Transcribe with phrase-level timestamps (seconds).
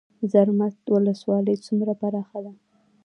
[0.31, 2.53] زرمت ولسوالۍ څومره پراخه ده؟